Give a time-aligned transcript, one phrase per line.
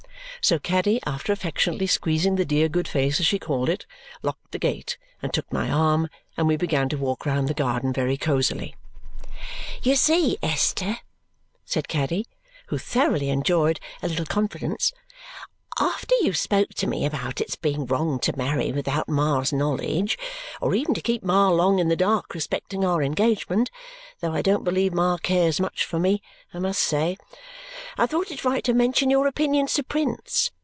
[0.43, 3.85] So Caddy, after affectionately squeezing the dear good face as she called it,
[4.23, 7.93] locked the gate, and took my arm, and we began to walk round the garden
[7.93, 8.75] very cosily.
[9.83, 10.97] "You see, Esther,"
[11.63, 12.25] said Caddy,
[12.69, 14.91] who thoroughly enjoyed a little confidence,
[15.79, 20.17] "after you spoke to me about its being wrong to marry without Ma's knowledge,
[20.59, 23.71] or even to keep Ma long in the dark respecting our engagement
[24.19, 26.21] though I don't believe Ma cares much for me,
[26.53, 27.17] I must say
[27.97, 30.51] I thought it right to mention your opinions to Prince.